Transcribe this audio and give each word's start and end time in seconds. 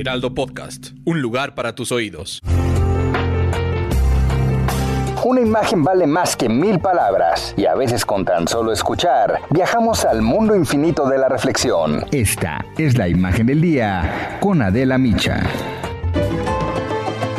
Heraldo 0.00 0.32
Podcast, 0.34 0.92
un 1.04 1.20
lugar 1.20 1.54
para 1.54 1.74
tus 1.74 1.92
oídos. 1.92 2.40
Una 5.22 5.42
imagen 5.42 5.84
vale 5.84 6.06
más 6.06 6.36
que 6.36 6.48
mil 6.48 6.78
palabras 6.80 7.52
y 7.54 7.66
a 7.66 7.74
veces 7.74 8.06
con 8.06 8.24
tan 8.24 8.48
solo 8.48 8.72
escuchar 8.72 9.40
viajamos 9.50 10.06
al 10.06 10.22
mundo 10.22 10.56
infinito 10.56 11.06
de 11.06 11.18
la 11.18 11.28
reflexión. 11.28 12.06
Esta 12.12 12.64
es 12.78 12.96
la 12.96 13.08
imagen 13.08 13.48
del 13.48 13.60
día 13.60 14.38
con 14.40 14.62
Adela 14.62 14.96
Micha. 14.96 15.42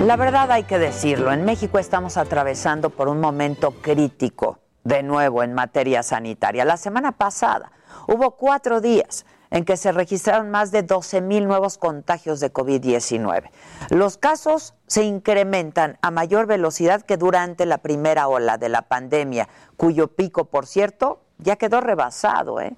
La 0.06 0.16
verdad 0.16 0.52
hay 0.52 0.66
que 0.66 0.78
decirlo, 0.78 1.34
en 1.34 1.44
México 1.44 1.80
estamos 1.80 2.16
atravesando 2.16 2.92
por 2.92 3.08
un 3.08 3.20
momento 3.20 3.72
crítico, 3.72 4.60
de 4.84 5.02
nuevo 5.02 5.42
en 5.42 5.56
materia 5.56 6.04
sanitaria. 6.04 6.64
La 6.64 6.78
semana 6.78 7.12
pasada 7.14 7.72
hubo 8.08 8.38
cuatro 8.38 8.82
días 8.82 9.26
en 9.52 9.66
que 9.66 9.78
se 9.78 9.92
registraron 9.92 10.50
más 10.50 10.72
de 10.72 10.82
12 10.82 11.22
mil 11.22 11.46
nuevos 11.46 11.78
contagios 11.78 12.40
de 12.40 12.52
COVID-19. 12.52 13.52
Los 13.90 14.18
casos 14.18 14.74
se 14.88 15.04
incrementan 15.04 15.98
a 16.02 16.10
mayor 16.10 16.48
velocidad 16.48 17.02
que 17.02 17.18
durante 17.18 17.66
la 17.66 17.80
primera 17.80 18.28
ola 18.28 18.58
de 18.58 18.70
la 18.70 18.84
pandemia, 18.84 19.50
cuyo 19.78 20.08
pico, 20.08 20.46
por 20.46 20.66
cierto, 20.66 21.22
ya 21.38 21.58
quedó 21.58 21.82
rebasado. 21.82 22.62
¿eh? 22.62 22.76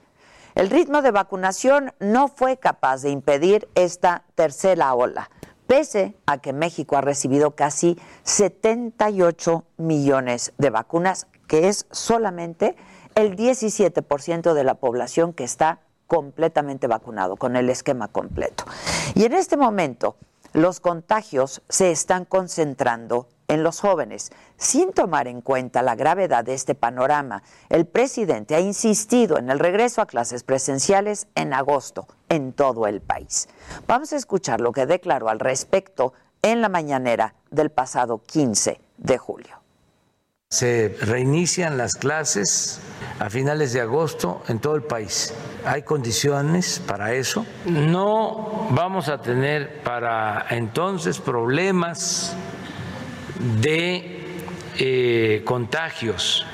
El 0.56 0.70
ritmo 0.70 1.02
de 1.02 1.12
vacunación 1.12 1.94
no 2.00 2.28
fue 2.28 2.58
capaz 2.58 3.04
de 3.04 3.12
impedir 3.12 3.70
esta 3.76 4.24
tercera 4.34 4.94
ola, 4.96 5.30
pese 5.68 6.16
a 6.26 6.40
que 6.40 6.54
México 6.54 6.98
ha 6.98 7.02
recibido 7.02 7.52
casi 7.52 8.00
78 8.24 9.64
millones 9.78 10.54
de 10.58 10.70
vacunas, 10.72 11.28
que 11.48 11.68
es 11.68 11.86
solamente 11.92 12.76
el 13.14 13.36
17% 13.36 14.54
de 14.54 14.64
la 14.64 14.76
población 14.76 15.34
que 15.34 15.44
está 15.44 15.82
completamente 16.08 16.88
vacunado, 16.88 17.36
con 17.36 17.56
el 17.56 17.70
esquema 17.70 18.08
completo. 18.08 18.66
Y 19.16 19.26
en 19.26 19.34
este 19.34 19.58
momento 19.58 20.16
los 20.54 20.80
contagios 20.80 21.62
se 21.68 21.92
están 21.92 22.26
concentrando 22.26 23.28
en 23.48 23.64
los 23.64 23.80
jóvenes. 23.80 24.32
Sin 24.58 24.94
tomar 24.94 25.28
en 25.28 25.42
cuenta 25.42 25.82
la 25.82 25.96
gravedad 25.96 26.44
de 26.44 26.54
este 26.54 26.76
panorama, 26.76 27.44
el 27.70 27.86
presidente 27.86 28.56
ha 28.56 28.60
insistido 28.60 29.38
en 29.38 29.50
el 29.50 29.60
regreso 29.60 30.02
a 30.02 30.06
clases 30.06 30.44
presenciales 30.44 31.28
en 31.36 31.54
agosto 31.54 32.08
en 32.30 32.54
todo 32.54 32.88
el 32.88 33.02
país. 33.02 33.48
Vamos 33.88 34.14
a 34.14 34.18
escuchar 34.18 34.62
lo 34.62 34.72
que 34.72 34.86
declaró 34.86 35.30
al 35.30 35.40
respecto 35.40 36.14
en 36.42 36.62
la 36.62 36.70
mañanera 36.70 37.36
del 37.52 37.70
pasado 37.70 38.22
15 38.26 38.80
de 38.98 39.18
julio. 39.18 39.60
Se 40.50 40.96
reinician 41.02 41.78
las 41.78 41.96
clases 41.96 42.80
a 43.20 43.30
finales 43.30 43.74
de 43.74 43.82
agosto 43.82 44.44
en 44.48 44.60
todo 44.60 44.76
el 44.76 44.84
país. 44.84 45.34
Hay 45.66 45.84
condiciones 45.84 46.82
para 46.86 47.14
eso. 47.14 47.46
No 47.66 48.68
vamos 48.72 49.10
a 49.10 49.22
tener 49.22 49.82
para 49.84 50.46
entonces 50.50 51.20
problemas 51.20 52.36
de 53.62 54.24
eh, 54.78 55.42
contagios 55.46 56.46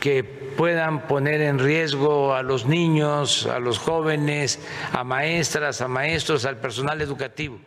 que 0.00 0.24
puedan 0.24 1.06
poner 1.06 1.40
en 1.40 1.58
riesgo 1.58 2.34
a 2.34 2.42
los 2.42 2.66
niños, 2.66 3.46
a 3.46 3.58
los 3.58 3.78
jóvenes, 3.78 4.58
a 4.92 5.04
maestras, 5.04 5.80
a 5.80 5.88
maestros, 5.88 6.44
al 6.44 6.58
personal 6.58 7.00
educativo. 7.00 7.58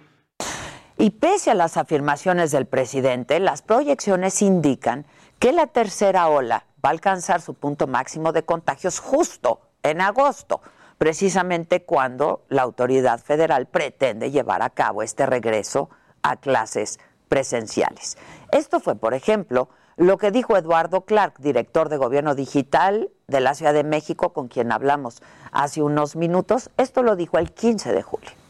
Y 0.97 1.11
pese 1.11 1.51
a 1.51 1.55
las 1.55 1.77
afirmaciones 1.77 2.51
del 2.51 2.67
presidente, 2.67 3.39
las 3.39 3.61
proyecciones 3.61 4.41
indican 4.41 5.05
que 5.39 5.51
la 5.51 5.67
tercera 5.67 6.27
ola 6.27 6.65
va 6.83 6.89
a 6.89 6.91
alcanzar 6.91 7.41
su 7.41 7.53
punto 7.53 7.87
máximo 7.87 8.31
de 8.31 8.43
contagios 8.43 8.99
justo 8.99 9.61
en 9.83 10.01
agosto, 10.01 10.61
precisamente 10.97 11.83
cuando 11.83 12.43
la 12.49 12.61
autoridad 12.61 13.19
federal 13.19 13.67
pretende 13.67 14.31
llevar 14.31 14.61
a 14.61 14.69
cabo 14.69 15.03
este 15.03 15.25
regreso 15.25 15.89
a 16.21 16.35
clases 16.37 16.99
presenciales. 17.27 18.17
Esto 18.51 18.79
fue, 18.79 18.95
por 18.95 19.13
ejemplo, 19.13 19.69
lo 19.97 20.17
que 20.17 20.31
dijo 20.31 20.57
Eduardo 20.57 21.05
Clark, 21.05 21.39
director 21.39 21.89
de 21.89 21.97
Gobierno 21.97 22.35
Digital 22.35 23.09
de 23.27 23.39
la 23.39 23.53
Ciudad 23.53 23.73
de 23.73 23.83
México, 23.83 24.33
con 24.33 24.47
quien 24.47 24.71
hablamos 24.71 25.21
hace 25.51 25.81
unos 25.81 26.15
minutos. 26.15 26.69
Esto 26.77 27.03
lo 27.03 27.15
dijo 27.15 27.37
el 27.37 27.51
15 27.51 27.93
de 27.93 28.01
julio. 28.01 28.40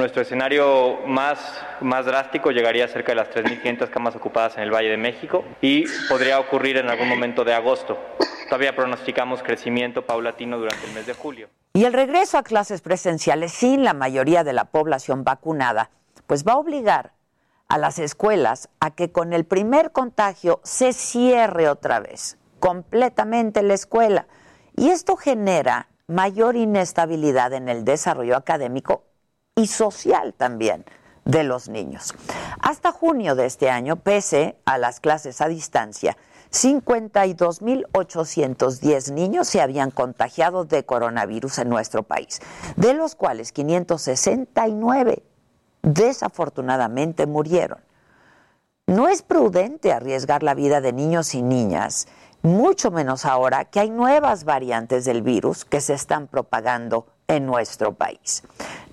Nuestro 0.00 0.22
escenario 0.22 1.00
más, 1.06 1.38
más 1.82 2.06
drástico 2.06 2.52
llegaría 2.52 2.86
a 2.86 2.88
cerca 2.88 3.12
de 3.12 3.16
las 3.16 3.28
3.500 3.28 3.90
camas 3.90 4.16
ocupadas 4.16 4.56
en 4.56 4.62
el 4.62 4.70
Valle 4.70 4.88
de 4.88 4.96
México 4.96 5.44
y 5.60 5.84
podría 6.08 6.40
ocurrir 6.40 6.78
en 6.78 6.88
algún 6.88 7.06
momento 7.06 7.44
de 7.44 7.52
agosto. 7.52 7.98
Todavía 8.46 8.74
pronosticamos 8.74 9.42
crecimiento 9.42 10.06
paulatino 10.06 10.56
durante 10.56 10.86
el 10.86 10.94
mes 10.94 11.04
de 11.04 11.12
julio. 11.12 11.50
Y 11.74 11.84
el 11.84 11.92
regreso 11.92 12.38
a 12.38 12.42
clases 12.42 12.80
presenciales 12.80 13.52
sin 13.52 13.84
la 13.84 13.92
mayoría 13.92 14.42
de 14.42 14.54
la 14.54 14.64
población 14.64 15.22
vacunada, 15.22 15.90
pues 16.26 16.46
va 16.48 16.52
a 16.52 16.56
obligar 16.56 17.12
a 17.68 17.76
las 17.76 17.98
escuelas 17.98 18.70
a 18.80 18.92
que 18.92 19.12
con 19.12 19.34
el 19.34 19.44
primer 19.44 19.92
contagio 19.92 20.60
se 20.64 20.94
cierre 20.94 21.68
otra 21.68 22.00
vez 22.00 22.38
completamente 22.58 23.62
la 23.62 23.74
escuela. 23.74 24.26
Y 24.78 24.88
esto 24.88 25.16
genera 25.16 25.88
mayor 26.06 26.56
inestabilidad 26.56 27.52
en 27.52 27.68
el 27.68 27.84
desarrollo 27.84 28.38
académico 28.38 29.09
y 29.60 29.66
social 29.66 30.34
también 30.34 30.84
de 31.24 31.42
los 31.44 31.68
niños. 31.68 32.14
Hasta 32.60 32.90
junio 32.92 33.34
de 33.34 33.44
este 33.44 33.68
año, 33.68 33.96
pese 33.96 34.56
a 34.64 34.78
las 34.78 35.00
clases 35.00 35.42
a 35.42 35.48
distancia, 35.48 36.16
52.810 36.50 39.12
niños 39.12 39.46
se 39.46 39.60
habían 39.60 39.90
contagiado 39.90 40.64
de 40.64 40.82
coronavirus 40.84 41.58
en 41.58 41.68
nuestro 41.68 42.02
país, 42.02 42.40
de 42.76 42.94
los 42.94 43.14
cuales 43.14 43.52
569 43.52 45.22
desafortunadamente 45.82 47.26
murieron. 47.26 47.80
No 48.86 49.08
es 49.08 49.20
prudente 49.22 49.92
arriesgar 49.92 50.42
la 50.42 50.54
vida 50.54 50.80
de 50.80 50.94
niños 50.94 51.34
y 51.34 51.42
niñas, 51.42 52.08
mucho 52.42 52.90
menos 52.90 53.26
ahora 53.26 53.66
que 53.66 53.80
hay 53.80 53.90
nuevas 53.90 54.44
variantes 54.44 55.04
del 55.04 55.20
virus 55.22 55.66
que 55.66 55.82
se 55.82 55.92
están 55.94 56.26
propagando 56.26 57.06
en 57.28 57.46
nuestro 57.46 57.94
país. 57.94 58.42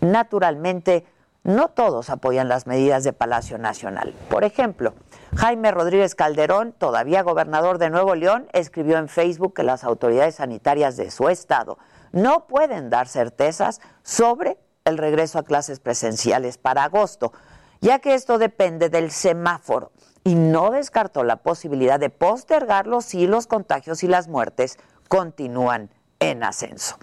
Naturalmente, 0.01 1.05
no 1.43 1.69
todos 1.69 2.09
apoyan 2.09 2.49
las 2.49 2.67
medidas 2.67 3.03
de 3.03 3.13
Palacio 3.13 3.57
Nacional. 3.57 4.13
Por 4.29 4.43
ejemplo, 4.43 4.93
Jaime 5.37 5.71
Rodríguez 5.71 6.13
Calderón, 6.13 6.73
todavía 6.77 7.23
gobernador 7.23 7.77
de 7.77 7.89
Nuevo 7.89 8.15
León, 8.15 8.47
escribió 8.51 8.97
en 8.97 9.07
Facebook 9.07 9.53
que 9.53 9.63
las 9.63 9.83
autoridades 9.83 10.35
sanitarias 10.35 10.97
de 10.97 11.09
su 11.09 11.29
estado 11.29 11.77
no 12.11 12.47
pueden 12.47 12.89
dar 12.89 13.07
certezas 13.07 13.79
sobre 14.03 14.57
el 14.83 14.97
regreso 14.97 15.39
a 15.39 15.43
clases 15.43 15.79
presenciales 15.79 16.57
para 16.57 16.83
agosto, 16.83 17.31
ya 17.81 17.99
que 17.99 18.13
esto 18.13 18.37
depende 18.37 18.89
del 18.89 19.11
semáforo 19.11 19.91
y 20.23 20.35
no 20.35 20.71
descartó 20.71 21.23
la 21.23 21.37
posibilidad 21.37 21.99
de 21.99 22.09
postergarlo 22.09 23.01
si 23.01 23.27
los 23.27 23.47
contagios 23.47 24.03
y 24.03 24.07
las 24.07 24.27
muertes 24.27 24.77
continúan 25.07 25.89
en 26.19 26.43
ascenso. 26.43 26.97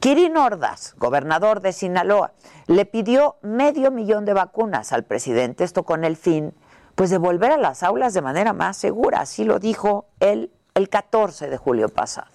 Kirin 0.00 0.36
Ordaz, 0.36 0.94
gobernador 0.96 1.60
de 1.60 1.72
Sinaloa, 1.72 2.32
le 2.66 2.86
pidió 2.86 3.36
medio 3.42 3.90
millón 3.90 4.24
de 4.24 4.32
vacunas 4.32 4.92
al 4.92 5.04
presidente, 5.04 5.64
esto 5.64 5.84
con 5.84 6.04
el 6.04 6.16
fin 6.16 6.54
pues 6.94 7.10
de 7.10 7.18
volver 7.18 7.50
a 7.50 7.56
las 7.56 7.82
aulas 7.82 8.14
de 8.14 8.22
manera 8.22 8.52
más 8.52 8.76
segura, 8.76 9.20
así 9.20 9.44
lo 9.44 9.58
dijo 9.58 10.06
él 10.20 10.52
el 10.74 10.88
14 10.88 11.48
de 11.48 11.56
julio 11.56 11.88
pasado. 11.88 12.33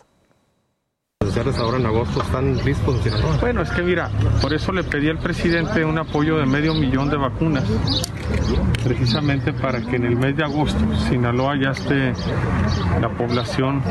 Ahora 1.40 1.78
en 1.78 1.86
agosto 1.86 2.22
están 2.22 2.58
listos 2.66 3.00
Bueno, 3.40 3.62
es 3.62 3.72
que 3.72 3.82
mira, 3.82 4.10
por 4.42 4.54
eso 4.54 4.74
le 4.74 4.84
pedí 4.84 5.10
al 5.10 5.20
presidente 5.20 5.86
un 5.86 5.98
apoyo 5.98 6.38
de 6.38 6.46
medio 6.46 6.74
millón 6.74 7.10
de 7.10 7.16
vacunas, 7.16 7.64
precisamente 8.84 9.54
para 9.54 9.80
que 9.80 9.96
en 9.96 10.06
el 10.06 10.18
mes 10.18 10.36
de 10.36 10.44
agosto 10.44 10.80
Sinaloa 11.08 11.54
ya 11.62 11.72
esté 11.72 12.14
la 13.00 13.10
población 13.10 13.82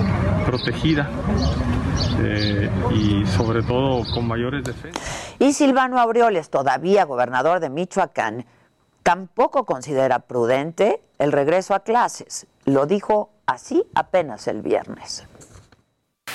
protegida 0.44 1.08
eh, 2.20 2.70
y 2.94 3.26
sobre 3.26 3.62
todo 3.62 4.04
con 4.12 4.28
mayores 4.28 4.62
defensas. 4.64 5.34
Y 5.38 5.54
Silvano 5.54 5.98
Aureoles, 5.98 6.50
todavía 6.50 7.04
gobernador 7.04 7.60
de 7.60 7.70
Michoacán, 7.70 8.44
tampoco 9.02 9.64
considera 9.64 10.18
prudente 10.18 11.02
el 11.18 11.32
regreso 11.32 11.74
a 11.74 11.80
clases. 11.80 12.46
Lo 12.66 12.84
dijo 12.84 13.30
así 13.46 13.84
apenas 13.94 14.48
el 14.48 14.60
viernes. 14.60 15.26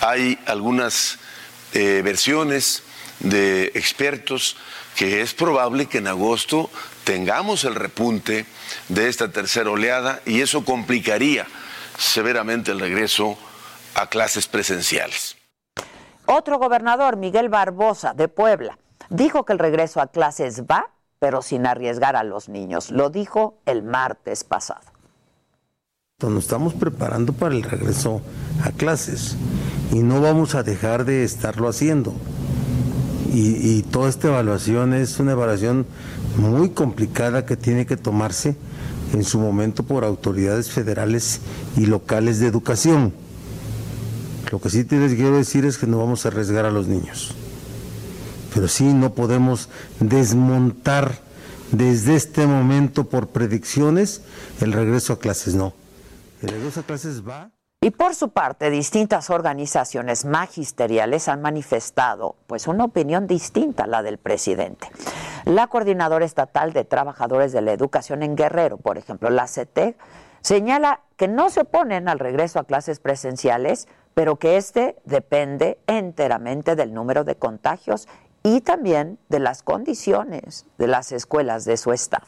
Hay 0.01 0.39
algunas 0.45 1.19
eh, 1.73 2.01
versiones 2.03 2.83
de 3.19 3.71
expertos 3.75 4.57
que 4.95 5.21
es 5.21 5.33
probable 5.33 5.87
que 5.87 5.99
en 5.99 6.07
agosto 6.07 6.69
tengamos 7.03 7.63
el 7.63 7.75
repunte 7.75 8.45
de 8.89 9.09
esta 9.09 9.31
tercera 9.31 9.69
oleada 9.71 10.21
y 10.25 10.41
eso 10.41 10.63
complicaría 10.63 11.47
severamente 11.97 12.71
el 12.71 12.79
regreso 12.79 13.37
a 13.95 14.07
clases 14.07 14.47
presenciales. 14.47 15.35
Otro 16.25 16.57
gobernador, 16.57 17.17
Miguel 17.17 17.49
Barbosa, 17.49 18.13
de 18.13 18.27
Puebla, 18.27 18.77
dijo 19.09 19.45
que 19.45 19.53
el 19.53 19.59
regreso 19.59 19.99
a 19.99 20.07
clases 20.07 20.63
va, 20.63 20.91
pero 21.19 21.41
sin 21.41 21.65
arriesgar 21.65 22.15
a 22.15 22.23
los 22.23 22.49
niños. 22.49 22.91
Lo 22.91 23.09
dijo 23.09 23.59
el 23.65 23.83
martes 23.83 24.43
pasado. 24.43 24.81
Nos 26.21 26.43
estamos 26.43 26.73
preparando 26.73 27.33
para 27.33 27.53
el 27.53 27.63
regreso 27.63 28.21
a 28.63 28.71
clases 28.71 29.35
y 29.93 29.99
no 29.99 30.21
vamos 30.21 30.55
a 30.55 30.63
dejar 30.63 31.05
de 31.05 31.23
estarlo 31.23 31.69
haciendo. 31.69 32.13
Y, 33.31 33.81
toda 33.83 34.09
esta 34.09 34.27
evaluación 34.27 34.93
es 34.93 35.19
una 35.19 35.31
evaluación 35.31 35.87
muy 36.37 36.69
complicada 36.69 37.45
que 37.45 37.57
tiene 37.57 37.85
que 37.85 37.97
tomarse 37.97 38.55
en 39.11 39.23
su 39.23 39.39
momento 39.39 39.83
por 39.83 40.03
autoridades 40.03 40.69
federales 40.69 41.41
y 41.75 41.87
locales 41.87 42.39
de 42.39 42.47
educación. 42.47 43.13
Lo 44.51 44.59
que 44.59 44.69
sí 44.69 44.83
te 44.83 44.97
quiero 45.15 45.37
decir 45.37 45.65
es 45.65 45.77
que 45.79 45.87
no 45.87 45.97
vamos 45.97 46.25
a 46.25 46.29
arriesgar 46.29 46.65
a 46.65 46.71
los 46.71 46.87
niños, 46.87 47.33
pero 48.53 48.67
sí 48.67 48.93
no 48.93 49.13
podemos 49.13 49.69
desmontar 49.99 51.19
desde 51.71 52.15
este 52.15 52.45
momento 52.45 53.05
por 53.05 53.29
predicciones 53.29 54.21
el 54.61 54.73
regreso 54.73 55.13
a 55.13 55.19
clases, 55.19 55.55
no. 55.55 55.73
El 56.41 56.49
regreso 56.49 56.81
a 56.81 56.83
clases 56.83 57.27
va. 57.27 57.52
Y 57.83 57.91
por 57.91 58.15
su 58.15 58.29
parte, 58.29 58.69
distintas 58.69 59.29
organizaciones 59.29 60.23
magisteriales 60.23 61.27
han 61.27 61.41
manifestado 61.41 62.37
pues 62.47 62.69
una 62.69 62.85
opinión 62.85 63.27
distinta 63.27 63.83
a 63.83 63.87
la 63.87 64.01
del 64.01 64.19
presidente. 64.19 64.87
La 65.43 65.67
Coordinadora 65.67 66.23
Estatal 66.23 66.71
de 66.71 66.85
Trabajadores 66.85 67.51
de 67.51 67.61
la 67.61 67.73
Educación 67.73 68.23
en 68.23 68.37
Guerrero, 68.37 68.77
por 68.77 68.97
ejemplo, 68.97 69.29
la 69.29 69.49
CETEC, 69.49 69.97
señala 70.39 71.01
que 71.17 71.27
no 71.27 71.49
se 71.49 71.59
oponen 71.59 72.07
al 72.07 72.19
regreso 72.19 72.57
a 72.57 72.63
clases 72.63 73.01
presenciales, 73.01 73.89
pero 74.13 74.37
que 74.37 74.55
este 74.55 74.95
depende 75.03 75.77
enteramente 75.85 76.77
del 76.77 76.93
número 76.93 77.25
de 77.25 77.35
contagios 77.35 78.07
y 78.43 78.61
también 78.61 79.19
de 79.27 79.39
las 79.39 79.61
condiciones 79.61 80.65
de 80.77 80.87
las 80.87 81.11
escuelas 81.11 81.65
de 81.65 81.75
su 81.75 81.91
estado. 81.91 82.27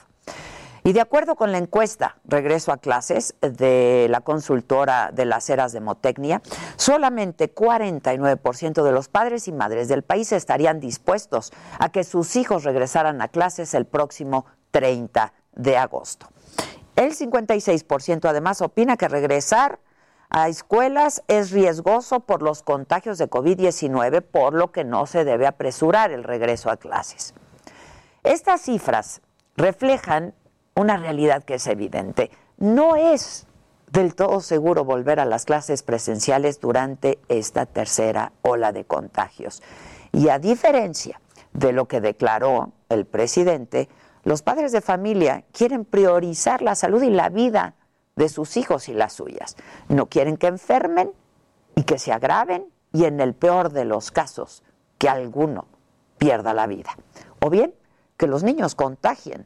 Y 0.85 0.93
de 0.93 1.01
acuerdo 1.01 1.35
con 1.35 1.51
la 1.51 1.57
encuesta 1.57 2.17
Regreso 2.25 2.71
a 2.71 2.77
clases 2.77 3.33
de 3.41 4.05
la 4.11 4.21
consultora 4.21 5.09
de 5.11 5.25
las 5.25 5.49
eras 5.49 5.71
de 5.71 5.81
Motecnia, 5.81 6.43
solamente 6.75 7.51
49% 7.51 8.83
de 8.83 8.91
los 8.91 9.07
padres 9.07 9.47
y 9.47 9.51
madres 9.51 9.87
del 9.87 10.03
país 10.03 10.31
estarían 10.31 10.79
dispuestos 10.79 11.51
a 11.79 11.89
que 11.89 12.03
sus 12.03 12.35
hijos 12.35 12.63
regresaran 12.63 13.19
a 13.23 13.29
clases 13.29 13.73
el 13.73 13.85
próximo 13.85 14.45
30 14.69 15.33
de 15.55 15.75
agosto. 15.75 16.27
El 16.95 17.17
56% 17.17 18.29
además 18.29 18.61
opina 18.61 18.95
que 18.95 19.07
regresar 19.07 19.79
a 20.29 20.49
escuelas 20.49 21.23
es 21.27 21.49
riesgoso 21.49 22.19
por 22.19 22.43
los 22.43 22.61
contagios 22.61 23.17
de 23.17 23.27
COVID-19, 23.27 24.21
por 24.21 24.53
lo 24.53 24.71
que 24.71 24.83
no 24.83 25.07
se 25.07 25.25
debe 25.25 25.47
apresurar 25.47 26.11
el 26.11 26.23
regreso 26.23 26.69
a 26.69 26.77
clases. 26.77 27.33
Estas 28.23 28.61
cifras 28.61 29.23
reflejan 29.57 30.35
una 30.75 30.98
realidad 30.98 31.44
que 31.44 31.56
es 31.56 31.68
evidente. 31.68 32.31
No 32.57 32.95
es 32.95 33.48
del 33.92 34.13
todo 34.16 34.42
seguro 34.42 34.83
volver 34.83 35.19
a 35.19 35.25
las 35.25 35.45
clases 35.45 35.83
presenciales 35.83 36.60
durante 36.60 37.19
esta 37.30 37.66
tercera 37.66 38.33
ola 38.42 38.72
de 38.72 38.86
contagios. 38.86 39.63
Y 40.12 40.30
a 40.30 40.39
diferencia 40.39 41.19
de 41.54 41.72
lo 41.72 41.88
que 41.88 42.01
declaró 42.01 42.74
el 42.89 43.06
presidente, 43.06 43.88
los 44.24 44.42
padres 44.42 44.72
de 44.72 44.81
familia 44.81 45.45
quieren 45.54 45.86
priorizar 45.86 46.62
la 46.62 46.75
salud 46.75 47.01
y 47.04 47.10
la 47.10 47.30
vida 47.30 47.75
de 48.16 48.28
sus 48.30 48.57
hijos 48.57 48.89
y 48.89 48.94
las 48.94 49.13
suyas. 49.13 49.56
No 49.88 50.07
quieren 50.07 50.38
que 50.38 50.48
enfermen 50.48 51.12
y 51.75 51.83
que 51.83 52.00
se 52.00 52.12
agraven 52.12 52.66
y 52.92 53.06
en 53.06 53.19
el 53.19 53.33
peor 53.33 53.71
de 53.71 53.86
los 53.86 54.12
casos, 54.12 54.63
que 54.98 55.10
alguno 55.10 55.68
pierda 56.18 56.54
la 56.54 56.68
vida. 56.68 56.98
O 57.42 57.50
bien 57.50 57.75
que 58.18 58.28
los 58.28 58.44
niños 58.44 58.75
contagien 58.75 59.45